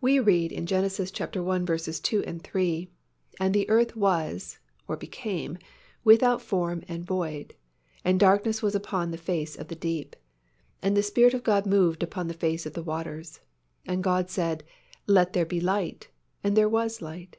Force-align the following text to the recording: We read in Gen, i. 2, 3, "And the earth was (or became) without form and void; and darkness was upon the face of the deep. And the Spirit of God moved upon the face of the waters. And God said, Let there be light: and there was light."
We 0.00 0.18
read 0.18 0.50
in 0.50 0.66
Gen, 0.66 0.82
i. 0.82 0.88
2, 0.88 1.04
3, 1.06 2.90
"And 3.38 3.54
the 3.54 3.70
earth 3.70 3.94
was 3.94 4.58
(or 4.88 4.96
became) 4.96 5.58
without 6.02 6.42
form 6.42 6.82
and 6.88 7.04
void; 7.06 7.54
and 8.04 8.18
darkness 8.18 8.62
was 8.62 8.74
upon 8.74 9.12
the 9.12 9.16
face 9.16 9.54
of 9.54 9.68
the 9.68 9.76
deep. 9.76 10.16
And 10.82 10.96
the 10.96 11.04
Spirit 11.04 11.34
of 11.34 11.44
God 11.44 11.66
moved 11.66 12.02
upon 12.02 12.26
the 12.26 12.34
face 12.34 12.66
of 12.66 12.72
the 12.72 12.82
waters. 12.82 13.38
And 13.86 14.02
God 14.02 14.28
said, 14.28 14.64
Let 15.06 15.34
there 15.34 15.46
be 15.46 15.60
light: 15.60 16.08
and 16.42 16.56
there 16.56 16.68
was 16.68 17.00
light." 17.00 17.36